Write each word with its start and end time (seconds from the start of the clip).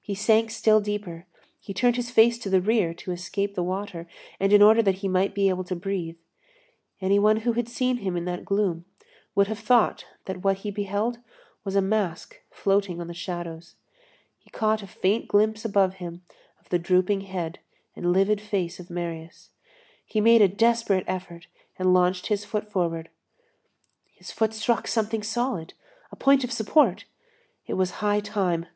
He 0.00 0.16
sank 0.16 0.50
still 0.50 0.80
deeper, 0.80 1.24
he 1.60 1.72
turned 1.72 1.94
his 1.94 2.10
face 2.10 2.36
to 2.40 2.50
the 2.50 2.60
rear, 2.60 2.92
to 2.94 3.12
escape 3.12 3.54
the 3.54 3.62
water, 3.62 4.08
and 4.40 4.52
in 4.52 4.60
order 4.60 4.82
that 4.82 4.96
he 5.06 5.06
might 5.06 5.36
be 5.36 5.48
able 5.48 5.62
to 5.62 5.76
breathe; 5.76 6.16
anyone 7.00 7.36
who 7.46 7.52
had 7.52 7.68
seen 7.68 7.98
him 7.98 8.16
in 8.16 8.24
that 8.24 8.44
gloom 8.44 8.86
would 9.36 9.46
have 9.46 9.60
thought 9.60 10.04
that 10.24 10.42
what 10.42 10.56
he 10.66 10.72
beheld 10.72 11.20
was 11.62 11.76
a 11.76 11.80
mask 11.80 12.40
floating 12.50 13.00
on 13.00 13.06
the 13.06 13.14
shadows; 13.14 13.76
he 14.36 14.50
caught 14.50 14.82
a 14.82 14.86
faint 14.88 15.28
glimpse 15.28 15.64
above 15.64 15.94
him 16.02 16.22
of 16.58 16.68
the 16.70 16.78
drooping 16.80 17.20
head 17.20 17.60
and 17.94 18.12
livid 18.12 18.40
face 18.40 18.80
of 18.80 18.90
Marius; 18.90 19.50
he 20.04 20.20
made 20.20 20.42
a 20.42 20.48
desperate 20.48 21.04
effort 21.06 21.46
and 21.78 21.94
launched 21.94 22.26
his 22.26 22.44
foot 22.44 22.68
forward; 22.68 23.10
his 24.12 24.32
foot 24.32 24.54
struck 24.54 24.88
something 24.88 25.22
solid; 25.22 25.72
a 26.10 26.16
point 26.16 26.42
of 26.42 26.50
support. 26.50 27.04
It 27.68 27.74
was 27.74 28.00
high 28.02 28.18
time. 28.18 28.66